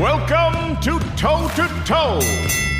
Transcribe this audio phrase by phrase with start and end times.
[0.00, 2.18] Welcome to Toe to Toe,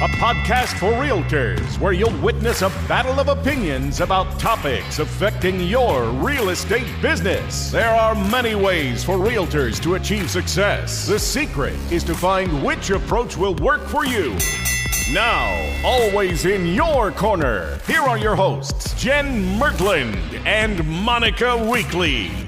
[0.03, 6.11] a podcast for realtors where you'll witness a battle of opinions about topics affecting your
[6.11, 7.71] real estate business.
[7.71, 11.07] There are many ways for realtors to achieve success.
[11.07, 14.37] The secret is to find which approach will work for you.
[15.13, 15.55] Now,
[15.85, 22.44] always in your corner, here are your hosts, Jen Mertland and Monica Weekly.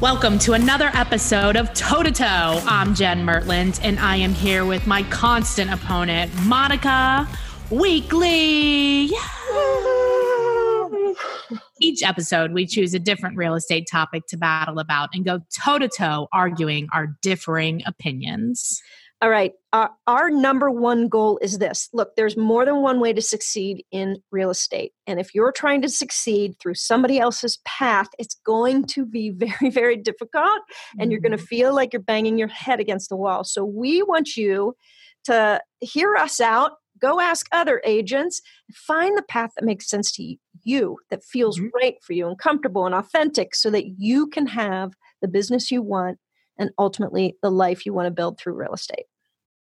[0.00, 2.24] Welcome to another episode of Toe to Toe.
[2.24, 7.28] I'm Jen Mertland, and I am here with my constant opponent, Monica
[7.68, 9.10] Weekly.
[11.82, 15.78] Each episode, we choose a different real estate topic to battle about and go toe
[15.78, 18.80] to toe, arguing our differing opinions.
[19.22, 19.52] All right.
[19.74, 23.84] Our, our number one goal is this look, there's more than one way to succeed
[23.92, 24.92] in real estate.
[25.06, 29.70] And if you're trying to succeed through somebody else's path, it's going to be very,
[29.70, 30.60] very difficult.
[30.98, 31.44] And you're going to Mm-hmm.
[31.44, 33.44] feel like you're banging your head against the wall.
[33.44, 34.74] So we want you
[35.24, 38.40] to hear us out, go ask other agents,
[38.72, 41.70] find the path that makes sense to you, that feels Mhm.
[41.74, 45.82] right for you and comfortable and authentic so that you can have the business you
[45.82, 46.18] want
[46.58, 49.04] and ultimately the life you want to build through real estate.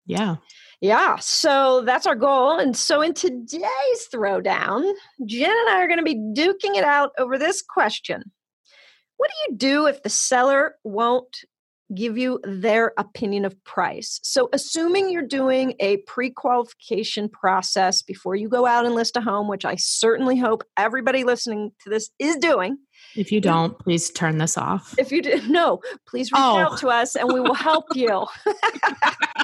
[0.05, 0.35] Yeah.
[0.81, 2.59] Yeah, so that's our goal.
[2.59, 4.91] And so in today's throwdown,
[5.25, 8.21] Jen and I are going to be duking it out over this question
[9.17, 11.37] What do you do if the seller won't
[11.95, 14.19] give you their opinion of price?
[14.23, 19.21] So, assuming you're doing a pre qualification process before you go out and list a
[19.21, 22.77] home, which I certainly hope everybody listening to this is doing.
[23.15, 24.95] If you don't, please turn this off.
[24.97, 26.57] If you did, no, please reach Oh.
[26.57, 28.25] out to us and we will help you.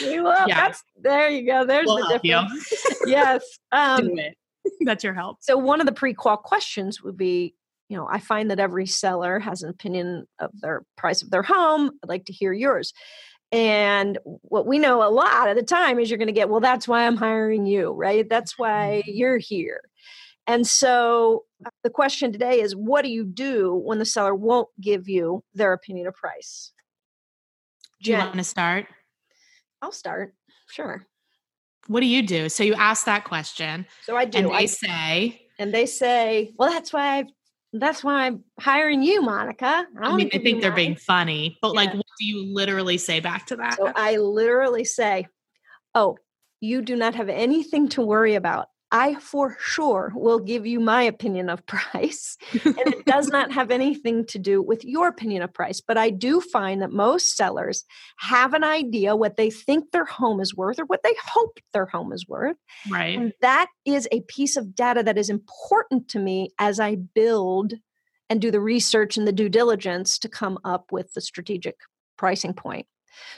[0.00, 0.46] we will.
[0.46, 0.66] Yeah.
[0.66, 1.64] That's there you go.
[1.64, 2.72] There's We'll the difference.
[3.06, 3.44] yes.
[3.72, 4.36] Um, Do it.
[4.80, 5.38] That's your help.
[5.40, 7.54] so one of the pre-qual questions would be,
[7.88, 11.42] you know, I find that every seller has an opinion of their price of their
[11.42, 11.92] home.
[12.02, 12.92] I'd like to hear yours.
[13.50, 16.60] And what we know a lot of the time is you're going to get, well,
[16.60, 18.28] that's why I'm hiring you, right?
[18.28, 19.80] That's why you're here.
[20.46, 24.68] And so uh, the question today is what do you do when the seller won't
[24.80, 26.72] give you their opinion of price?
[28.02, 28.86] Do you want to start?
[29.82, 30.34] I'll start.
[30.70, 31.06] Sure.
[31.86, 32.48] What do you do?
[32.48, 34.38] So you ask that question, So I do.
[34.38, 37.24] and they I, say, and they say, "Well, that's why I,
[37.72, 41.58] that's why I'm hiring you, Monica." I, I mean, I think they're mine." being funny,
[41.62, 43.76] but like, what do you literally say back to that?
[43.76, 45.28] So I literally say,
[45.94, 46.18] "Oh,
[46.60, 48.68] you do not have anything to worry about.
[48.90, 53.70] I for sure will give you my opinion of price, and it does not have
[53.70, 55.80] anything to do with your opinion of price.
[55.80, 57.84] But I do find that most sellers
[58.18, 61.86] have an idea what they think their home is worth or what they hope their
[61.86, 62.56] home is worth."
[62.90, 63.18] right.
[63.18, 67.74] And that is a piece of data that is important to me as I build
[68.30, 71.76] and do the research and the due diligence to come up with the strategic
[72.16, 72.86] pricing point.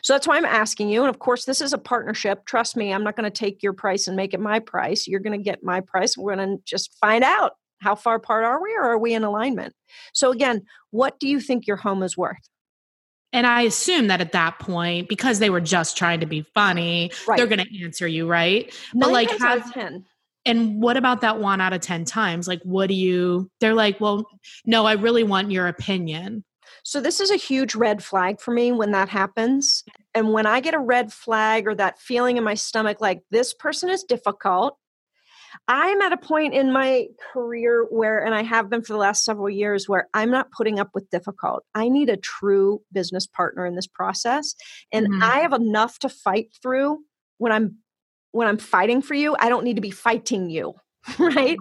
[0.03, 1.01] So that's why I'm asking you.
[1.03, 2.45] And of course, this is a partnership.
[2.47, 5.07] Trust me, I'm not going to take your price and make it my price.
[5.07, 6.17] You're going to get my price.
[6.17, 9.25] We're going to just find out how far apart are we or are we in
[9.25, 9.75] alignment?
[10.13, 12.37] So, again, what do you think your home is worth?
[13.33, 17.13] And I assume that at that point, because they were just trying to be funny,
[17.29, 17.37] Right.
[17.37, 18.75] they're going to answer you, right?
[18.93, 20.05] But like, have, of 10.
[20.47, 22.49] and what about that one out of 10 times?
[22.49, 24.27] Like, what do you, they're like, well,
[24.67, 26.45] no, I really want your opinion.
[26.85, 29.85] So this is a huge red flag for me when that happens.
[30.15, 33.55] And when I get a red flag or that feeling in my stomach like this
[33.55, 34.77] person is difficult,
[35.69, 39.25] I'm at a point in my career where, and I have been for the last
[39.25, 41.65] several years, where I'm not putting up with difficult.
[41.75, 44.55] I need a true business partner in this process.
[44.93, 45.23] And Mhm.
[45.23, 47.05] I have enough to fight through
[47.39, 47.79] when I'm
[48.33, 49.35] when I'm fighting for you.
[49.41, 50.75] I don't need to be fighting you.
[51.19, 51.59] Right.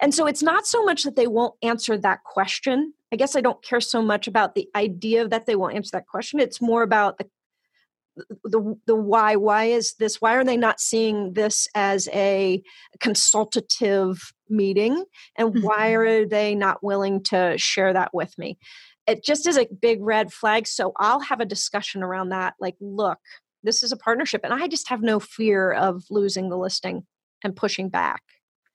[0.00, 2.94] And so it's not so much that they won't answer that question.
[3.12, 6.06] I guess I don't care so much about the idea that they won't answer that
[6.06, 6.40] question.
[6.40, 7.26] It's more about the
[8.44, 9.36] the the why.
[9.36, 10.20] Why is this?
[10.20, 12.62] Why are they not seeing this as a
[12.98, 15.04] consultative meeting?
[15.36, 15.96] And why Mhm.
[15.96, 18.58] are they not willing to share that with me?
[19.06, 20.66] It just is a big red flag.
[20.66, 22.54] So I'll have a discussion around that.
[22.60, 23.18] Like, look,
[23.62, 27.06] this is a partnership, and I just have no fear of losing the listing
[27.44, 28.22] and pushing back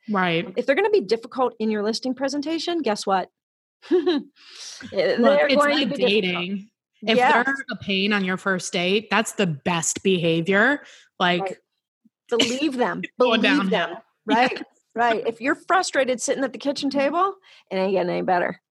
[0.10, 0.46] Right.
[0.46, 3.30] Um, if they're going to be difficult in your listing presentation, guess what?
[3.92, 6.10] Eh, Look, They're it's going to like difficult.
[6.10, 6.70] dating.
[7.06, 7.46] If Yes.
[7.46, 10.84] they're a pain on your first date, that's the best behavior.
[11.20, 11.58] Like, Right.
[12.30, 14.02] believe them, believe them, downhill.
[14.26, 14.62] right?
[14.96, 15.26] Right.
[15.28, 17.00] If you're frustrated sitting at the kitchen mm-hmm.
[17.00, 17.36] table,
[17.72, 18.62] it ain't getting any better.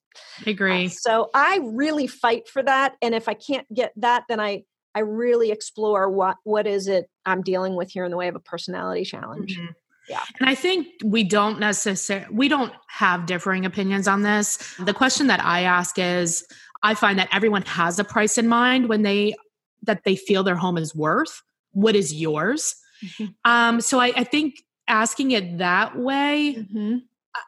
[0.46, 0.88] I agree.
[0.88, 4.64] So I really fight for that, and if I can't get that, then I
[4.94, 8.36] I really explore what what is it I'm dealing with here in the way of
[8.36, 9.58] a personality challenge.
[9.58, 9.74] Mhm.
[10.08, 10.20] Yeah.
[10.40, 14.58] And I think we don't necessarily we don't have differing opinions on this.
[14.78, 16.44] The question that I ask is
[16.82, 19.34] I find that everyone has a price in mind when they
[19.82, 23.26] that they feel their home is worth what is yours Mm-hmm.
[23.44, 26.98] um so i, I think asking it that way Mm-hmm.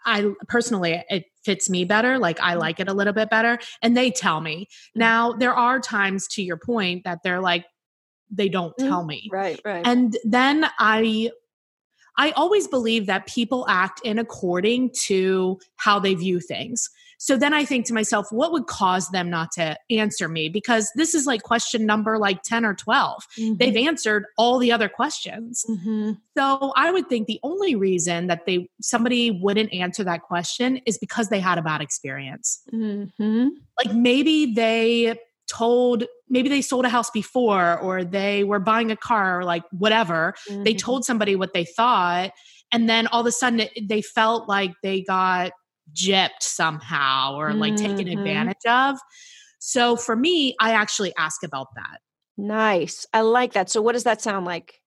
[0.06, 2.18] I personally it fits me better.
[2.18, 3.58] Like I like it a little bit better.
[3.82, 4.66] And they tell me.
[4.94, 7.66] Now there are times to your point that they're like
[8.30, 9.28] they don't Mm, tell me.
[9.30, 9.86] Right, right.
[9.86, 11.30] And then I
[12.16, 16.90] I always believe that people act in according to how they view things.
[17.18, 20.50] So then I think to myself, what would cause them not to answer me?
[20.50, 23.26] Because this is like question number like 10 or 12.
[23.56, 25.64] They've answered all the other questions.
[25.68, 26.12] Mm-hmm.
[26.36, 30.98] So I would think the only reason that they somebody wouldn't answer that question is
[30.98, 32.60] because they had a bad experience.
[32.72, 33.48] Mm-hmm.
[33.82, 35.18] Like maybe they
[35.48, 39.62] told maybe they sold a house before or they were buying a car or like
[39.72, 40.34] whatever.
[40.64, 40.78] They Mm-hmm.
[40.78, 42.30] told somebody what they thought
[42.72, 45.52] and then all of a sudden it, they felt like they got
[45.92, 48.14] gypped somehow or like taken Mhm.
[48.18, 48.98] advantage of.
[49.58, 52.00] So for me, I actually ask about that.
[52.36, 53.06] Nice.
[53.12, 53.70] I like that.
[53.70, 54.80] So, what does that sound like?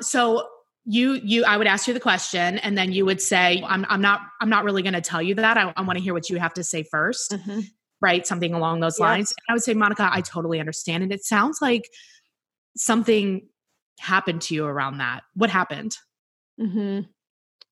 [0.00, 0.46] so
[0.84, 4.00] you you i would ask you the question and then you would say i'm, I'm
[4.00, 6.28] not i'm not really going to tell you that i, I want to hear what
[6.30, 7.60] you have to say 1st Mm-hmm.
[8.00, 9.00] Right something along those Yes.
[9.00, 11.88] lines and i would say monica i totally understand and it sounds like
[12.76, 13.48] something
[14.00, 15.96] happened to you around that what happened
[16.60, 17.02] Mm-hmm.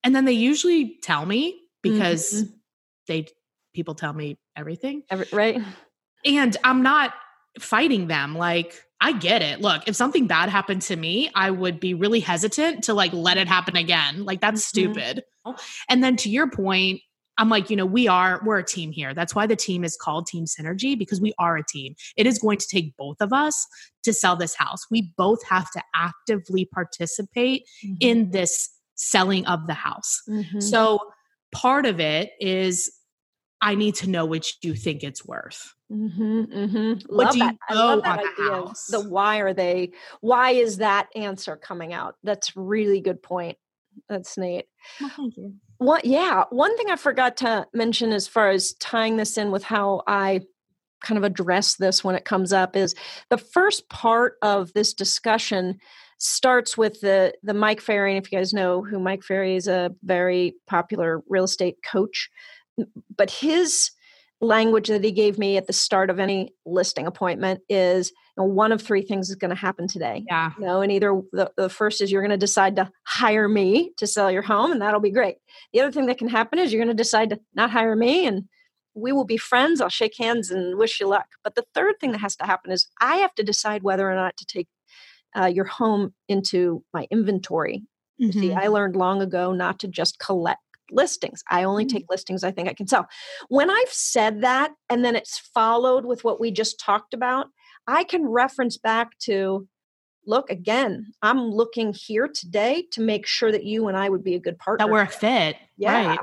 [0.04, 2.52] and then they usually tell me because Mhm.
[3.08, 3.26] they
[3.74, 5.60] people tell me everything Every, right.
[6.24, 7.12] and i'm not
[7.58, 11.80] fighting them like i get it look if something bad happened to me i would
[11.80, 14.68] be really hesitant to like let it happen again like that's Mhm.
[14.68, 15.24] stupid
[15.88, 17.00] and then to your point
[17.38, 19.96] i'm like you know we are we're a team here that's why the team is
[19.96, 23.32] called team synergy because we are a team it is going to take both of
[23.32, 23.66] us
[24.02, 27.62] to sell this house we both have to actively participate
[28.00, 30.62] in this selling of the house Mhm.
[30.62, 30.98] so
[31.52, 32.90] part of it is
[33.62, 35.72] I need to know what you think it's worth.
[35.90, 36.92] Mm-hmm, mm-hmm.
[37.16, 37.56] What Love do you that.
[37.70, 38.52] I know love that on the idea.
[38.52, 38.86] of house?
[38.86, 39.92] The why are they?
[40.20, 42.16] Why is that answer coming out?
[42.22, 43.56] That's really good point.
[44.10, 44.66] That's neat.
[45.78, 46.04] What?
[46.04, 46.44] Yeah.
[46.50, 50.40] One thing I forgot to mention, as far as tying this in with how I
[51.02, 52.94] kind of address this when it comes up, is
[53.28, 55.78] the first part of this discussion
[56.18, 58.16] starts with the the Mike Ferry.
[58.16, 62.30] And if you guys know who Mike Ferry is, a very popular real estate coach,
[63.14, 63.90] but his
[64.40, 68.48] language that he gave me at the start of any listing appointment is you know,
[68.48, 70.50] one of three things is going to happen today Yeah.
[70.58, 73.92] you know and either the, the first is you're going to decide to hire me
[73.96, 75.36] to sell your home and that'll be great.
[75.72, 78.26] The other thing that can happen is you're going to decide to not hire me
[78.26, 78.44] and
[78.94, 81.26] we will be friends i'll shake hands and wish you luck.
[81.42, 84.14] But the third thing that has to happen is i have to decide whether or
[84.14, 84.68] not to take
[85.38, 87.84] uh, your home into my inventory.
[88.18, 90.60] You see i learned long ago not to just collect
[90.90, 91.90] listings i only Mm.
[91.90, 93.06] take listings i think i can sell
[93.48, 97.46] when i've said that and then it's followed with what we just talked about
[97.86, 99.66] i can reference back to
[100.26, 104.34] look again i'm looking here today to make sure that you and i would be
[104.34, 105.56] a good partner that we're a fit.
[105.76, 106.18] yeah Right.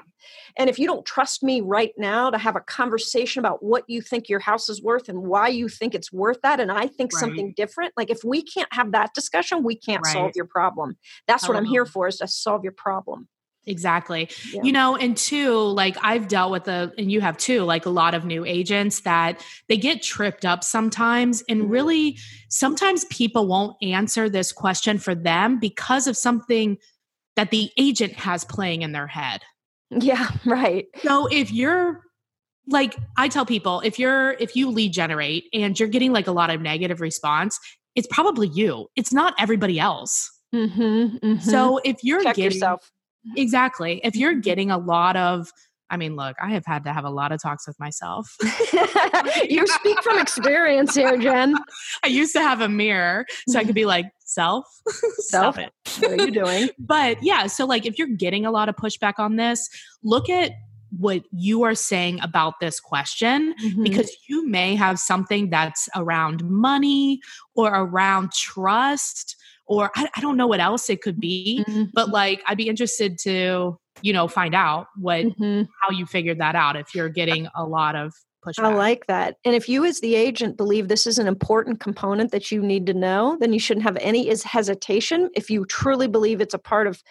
[0.58, 4.02] and if you don't trust me right now to have a conversation about what you
[4.02, 7.14] think your house is worth and why you think it's worth that and i think
[7.14, 7.20] Right.
[7.20, 11.48] something different like if we can't have that discussion we can't solve your problem that's
[11.48, 13.28] what i'm here for is to solve your problem
[13.66, 14.30] Exactly.
[14.52, 14.62] Yeah.
[14.64, 17.90] You know, and two, like I've dealt with a, and you have too, like a
[17.90, 21.44] lot of new agents that they get tripped up sometimes.
[21.48, 21.70] And Mhm.
[21.70, 22.18] really,
[22.50, 26.78] sometimes people won't answer this question for them because of something
[27.36, 29.42] that the agent has playing in their head.
[29.92, 32.02] yeah right So if you're
[32.68, 36.32] like I tell people, if you're if you lead generate and you're getting like a
[36.32, 37.60] lot of negative response,
[37.96, 38.88] it's probably you.
[38.96, 40.30] It's not everybody else.
[40.54, 42.92] mm-hmm, So if you're check getting yourself
[43.36, 44.44] exactly, if you're Mhm.
[44.44, 45.52] getting a lot of
[45.90, 48.36] I mean, look, I have had to have a lot of talks with myself.
[49.48, 51.56] you speak from experience here jen
[52.04, 54.66] I used to have a mirror so I could be like, self,
[55.20, 55.58] Self?
[55.60, 55.72] It.
[56.00, 59.16] what are you doing But yeah, so like if you're getting a lot of pushback
[59.20, 59.70] on this,
[60.04, 60.52] look at
[60.98, 63.84] what you are saying about this question Mm-hmm.
[63.84, 67.20] because you may have something that's around money
[67.56, 71.90] or around trust or I, I don't know what else it could be Mhm.
[71.94, 75.68] but like i'd be interested to you know find out what Mhm.
[75.82, 78.14] how you figured that out if you're getting a lot of
[78.46, 79.38] pushback I like that.
[79.46, 82.86] And if you, as the agent, believe this is an important component that you need
[82.88, 85.30] to know, then you shouldn't have any is hesitation.
[85.34, 87.02] If you truly believe it's a part of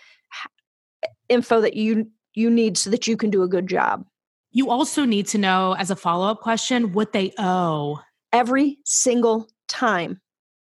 [1.31, 4.05] info that you you need so that you can do a good job
[4.51, 7.99] you also need to know as a follow-up question what they owe
[8.35, 10.21] every single time.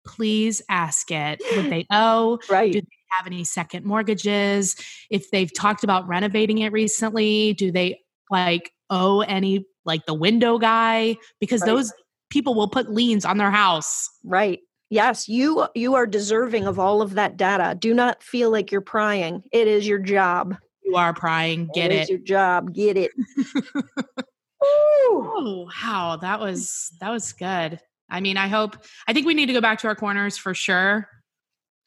[0.08, 2.74] Please ask it what they owe Right.
[2.74, 4.76] Do they have any second mortgages
[5.10, 8.00] if they've talked about renovating it recently do they
[8.32, 11.68] like owe any like the window guy because Right.
[11.68, 11.94] those
[12.30, 14.60] people will put liens on their house Right.
[14.90, 17.76] Yes, you you are deserving of all of that data.
[17.78, 19.44] Do not feel like you're prying.
[19.52, 20.56] It is your job.
[20.86, 21.70] You are prying.
[21.74, 21.96] Get it.
[21.96, 22.02] it.
[22.04, 22.74] Is your job.
[22.74, 23.12] Get it.
[24.64, 26.18] oh, wow.
[26.22, 27.82] That was that was good.
[28.10, 30.54] I mean, I hope I think we need to go back to our corners for
[30.54, 31.08] sure.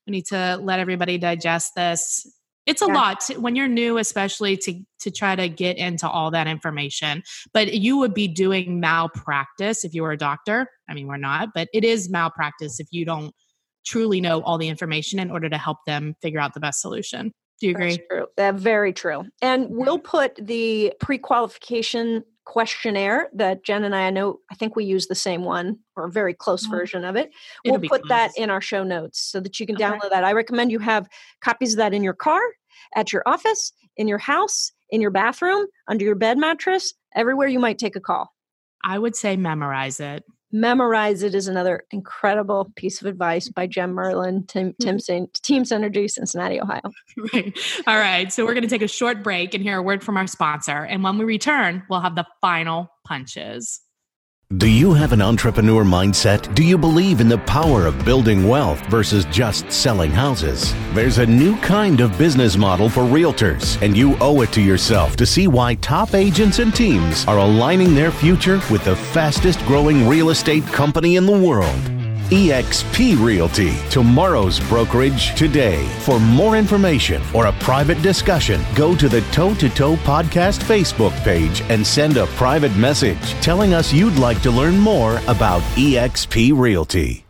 [0.07, 2.27] We need to let everybody digest this.
[2.67, 2.95] It's a yeah.
[2.95, 7.23] lot to, when you're new, especially to to try to get into all that information.
[7.53, 10.69] But you would be doing malpractice if you were a doctor.
[10.89, 13.35] I mean, we're not, but it is malpractice if you don't
[13.87, 17.33] truly know all the information in order to help them figure out the best solution.
[17.61, 17.91] Do you agree?
[17.97, 18.27] That's true.
[18.37, 19.25] That's very true.
[19.43, 24.85] And we'll put the pre-qualification questionnaire that Jen and I, I know, I think we
[24.85, 26.77] use the same one or a very close mm-hmm.
[26.77, 27.31] version of it.
[27.65, 28.09] It'll we'll put close.
[28.09, 29.85] that in our show notes so that you can okay.
[29.85, 30.25] download that.
[30.25, 31.09] I recommend you have
[31.41, 32.41] copies of that in your car,
[32.97, 37.59] at your office, in your house, in your bathroom, under your bed mattress, everywhere you
[37.59, 38.33] might take a call.
[38.83, 40.25] I would say memorize it.
[40.53, 44.97] Memorize it is another incredible piece of advice by Jen Merlin, Tim, mm-hmm.
[44.99, 46.83] Tim Team Synergy, Cincinnati, Ohio.
[47.33, 47.57] Right.
[47.87, 48.33] All right.
[48.33, 50.85] So we're going to take a short break and hear a word from our sponsor.
[50.85, 53.81] And when we return, we'll have the final punches.
[54.57, 56.53] Do you have an entrepreneur mindset?
[56.57, 60.75] Do you believe in the power of building wealth versus just selling houses?
[60.93, 65.15] There's a new kind of business model for realtors, and you owe it to yourself
[65.19, 70.09] to see why top agents and teams are aligning their future with the fastest growing
[70.09, 72.00] real estate company in the world
[72.31, 75.85] eXp Realty, tomorrow's brokerage today.
[76.03, 81.13] For more information or a private discussion, go to the Toe to Toe Podcast Facebook
[81.25, 86.57] page and send a private message telling us you'd like to learn more about eXp
[86.57, 87.25] Realty.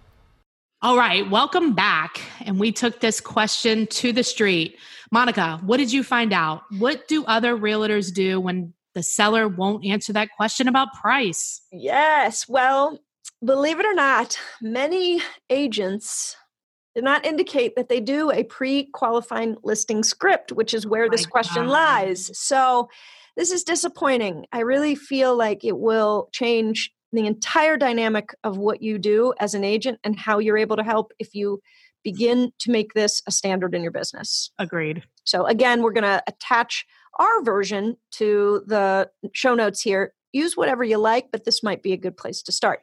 [0.83, 2.21] All right, welcome back.
[2.41, 4.77] And we took this question to the street.
[5.11, 6.63] Monica, what did you find out?
[6.79, 11.63] What do other realtors do when the seller won't answer that question about price?
[11.73, 12.47] Yes.
[12.49, 12.99] Well,
[13.45, 16.37] believe it or not, many agents
[16.95, 21.27] did not indicate that they do a pre qualifying listing script, which is where this
[21.27, 21.73] question God.
[21.73, 22.39] lies.
[22.39, 22.89] So,
[23.37, 24.47] this is disappointing.
[24.53, 29.55] I really feel like it will change the entire dynamic of what you do as
[29.55, 31.61] an agent and how you're able to help if you
[32.03, 34.51] begin to make this a standard in your business.
[34.59, 35.03] Agreed.
[35.25, 36.85] So, again, we're going to attach
[37.19, 41.93] our version to the show notes here use whatever you like, but this might be
[41.93, 42.81] a good place to start.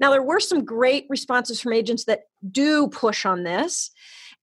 [0.00, 3.90] Now, there were some great responses from agents that do push on this.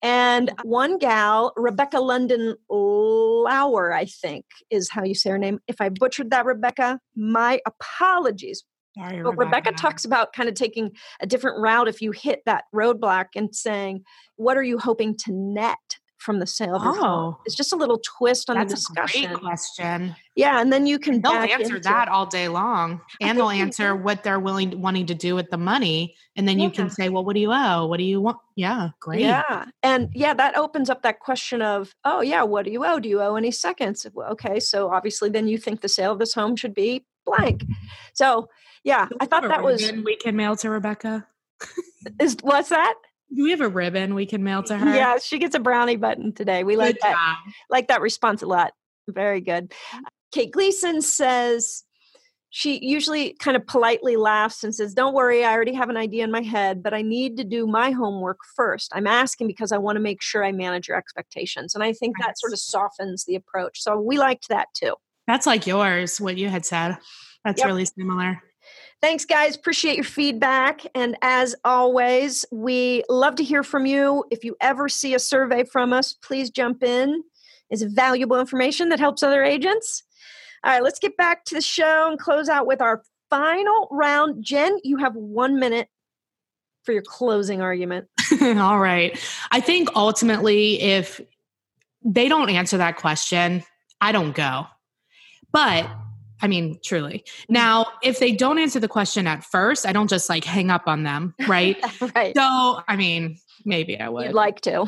[0.01, 5.59] And one gal, Rebecca London Lauer, I think is how you say her name.
[5.67, 8.63] If I butchered that, Rebecca, my apologies.
[8.97, 9.45] Sorry, but Rebecca.
[9.45, 13.53] Rebecca talks about kind of taking a different route if you hit that roadblock and
[13.53, 14.03] saying,
[14.35, 17.35] What are you hoping to net from the sale oh, home?
[17.45, 19.27] It's just a little twist on the discussion.
[19.27, 20.15] great question.
[20.35, 24.23] Yeah, and then you can they'll answer that all day long, and they'll answer what
[24.23, 26.65] they're willing wanting to do with the money, and then yeah.
[26.65, 27.85] you can say, "Well, what do you owe?
[27.85, 29.21] What do you want?" Yeah, great.
[29.21, 32.99] Yeah, and yeah, that opens up that question of, "Oh, yeah, what do you owe?
[32.99, 36.33] Do you owe any seconds?" Okay, so obviously, then you think the sale of this
[36.33, 37.65] home should be blank.
[38.13, 38.49] So,
[38.83, 41.27] yeah, I thought that was we can mail to Rebecca.
[42.19, 42.95] Is what's that?
[43.33, 44.95] Do we have a ribbon we can mail to her?
[44.95, 46.63] Yeah, she gets a brownie button today.
[46.63, 47.11] We good like that.
[47.11, 47.53] Job.
[47.69, 48.73] Like that response a lot.
[49.07, 49.69] Very good.
[49.93, 49.99] Mm.
[50.31, 51.83] Kate Gleason says
[52.49, 56.23] she usually kind of politely laughs and says, Don't worry, I already have an idea
[56.23, 58.91] in my head, but I need to do my homework first.
[58.95, 61.75] I'm asking because I want to make sure I manage your expectations.
[61.75, 63.81] And I think that sort of softens the approach.
[63.81, 64.95] So we liked that too.
[65.27, 66.97] That's like yours, what you had said.
[67.43, 67.67] That's yep.
[67.67, 68.41] really similar.
[69.01, 69.55] Thanks, guys.
[69.55, 70.81] Appreciate your feedback.
[70.95, 74.23] And as always, we love to hear from you.
[74.31, 77.21] If you ever see a survey from us, please jump in.
[77.69, 80.03] It's valuable information that helps other agents.
[80.63, 84.43] All right, let's get back to the show and close out with our final round.
[84.43, 85.87] Jen, you have one minute
[86.83, 88.07] for your closing argument.
[88.41, 89.19] All right.
[89.51, 91.21] I think ultimately, if
[92.03, 93.63] they don't answer that question,
[94.01, 94.67] I don't go.
[95.51, 95.89] But
[96.41, 97.19] I mean, truly.
[97.19, 97.53] Mm-hmm.
[97.53, 100.83] Now, if they don't answer the question at first, I don't just like hang up
[100.87, 101.77] on them, right?
[102.15, 102.35] right.
[102.35, 104.25] So, I mean, maybe I would.
[104.25, 104.87] You'd like to.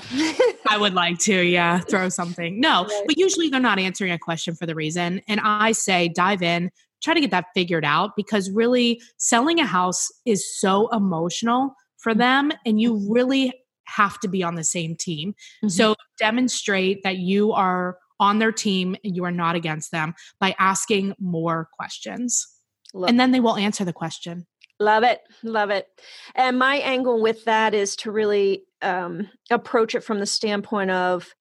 [0.69, 2.59] I would like to, yeah, throw something.
[2.59, 3.03] No, right.
[3.07, 5.21] but usually they're not answering a question for the reason.
[5.27, 6.69] And I say dive in,
[7.01, 12.11] try to get that figured out because really selling a house is so emotional for
[12.11, 12.19] mm-hmm.
[12.19, 13.53] them and you really
[13.85, 15.31] have to be on the same team.
[15.31, 15.69] Mm-hmm.
[15.69, 20.55] So demonstrate that you are on their team and you are not against them by
[20.59, 22.47] asking more questions.
[22.93, 24.45] Love and then they will answer the question.
[24.79, 25.21] Love it.
[25.43, 25.87] Love it.
[26.35, 31.33] And my angle with that is to really um, approach it from the standpoint of,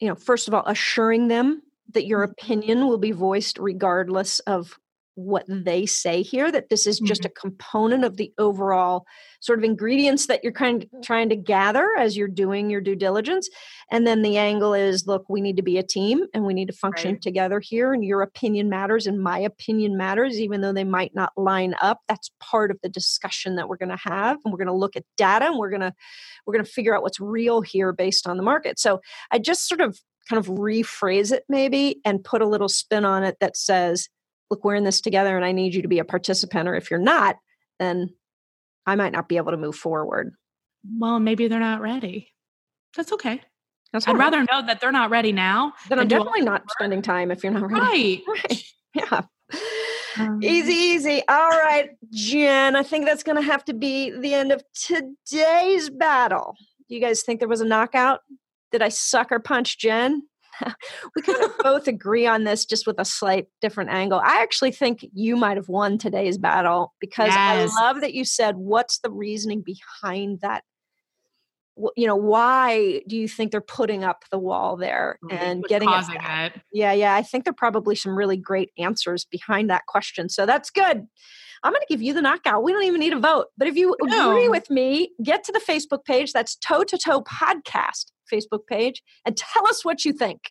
[0.00, 1.62] you know, first of all, assuring them
[1.92, 2.32] that your mm-hmm.
[2.32, 4.76] opinion will be voiced regardless of
[5.14, 7.26] what they say here that this is just Mhm.
[7.26, 9.04] a component of the overall
[9.40, 12.96] sort of ingredients that you're kind of trying to gather as you're doing your due
[12.96, 13.50] diligence
[13.90, 16.68] and then the angle is look we need to be a team and we need
[16.68, 17.22] to function Right.
[17.22, 21.32] together here and your opinion matters and my opinion matters even though they might not
[21.36, 24.66] line up that's part of the discussion that we're going to have and we're going
[24.68, 25.92] to look at data and we're going to
[26.46, 29.00] we're going to figure out what's real here based on the market so
[29.30, 33.24] i just sort of kind of rephrase it maybe and put a little spin on
[33.24, 34.08] it that says
[34.52, 36.90] look we're in this together and i need you to be a participant or if
[36.90, 37.36] you're not
[37.80, 38.08] then
[38.86, 40.34] i might not be able to move forward
[40.98, 42.28] Well, maybe they're not ready.
[42.96, 43.40] That's okay.
[43.92, 44.18] that's I'd right.
[44.32, 45.72] rather know that they're not ready now.
[45.88, 48.44] then i'm than do all definitely not spending time if you're not ready Right.
[48.50, 49.20] right yeah
[50.18, 51.22] Um, Easy, easy.
[51.26, 52.76] All right, Jen.
[52.76, 56.54] I think that's going to have to be the end of today's battle.
[56.86, 58.20] Do you guys think there was a knockout?
[58.72, 60.22] Did I sucker punch Jen?
[61.16, 64.20] we kind of both agree on this, just with a slight different angle.
[64.22, 67.72] I actually think you might have won today's battle because Yes.
[67.76, 70.64] I love that you said, "What's the reasoning behind that?"
[71.96, 75.88] You know, why do you think they're putting up the wall there and what's getting
[75.88, 76.56] causing back?
[76.56, 76.62] it.
[76.70, 77.14] Yeah, yeah.
[77.14, 80.28] I think there are probably some really great answers behind that question.
[80.28, 81.06] So that's good.
[81.62, 82.62] I'm going to give you the knockout.
[82.62, 83.46] We don't even need a vote.
[83.56, 86.32] But if you agree with me, get to the Facebook page.
[86.32, 90.50] That's Toe to Toe Podcast Facebook page and tell us what you think.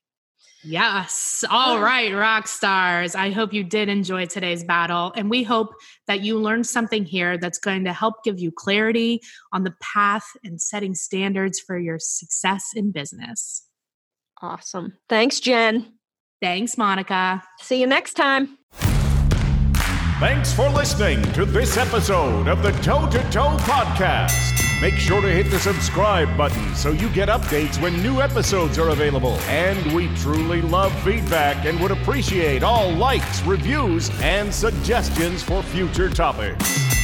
[0.63, 1.43] Yes.
[1.49, 3.15] All right, rock stars.
[3.15, 5.11] I hope you did enjoy today's battle.
[5.15, 5.73] And we hope
[6.05, 10.25] that you learned something here that's going to help give you clarity on the path
[10.43, 13.65] and setting standards for your success in business.
[14.41, 14.93] Awesome.
[15.09, 15.93] Thanks, Jen.
[16.41, 17.43] Thanks, Monica.
[17.59, 18.57] See you next time.
[20.21, 24.79] Thanks for listening to this episode of the Toe to Toe Podcast.
[24.79, 28.89] Make sure to hit the subscribe button so you get updates when new episodes are
[28.89, 29.33] available.
[29.49, 36.07] And we truly love feedback and would appreciate all likes, reviews, and suggestions for future
[36.07, 37.00] topics.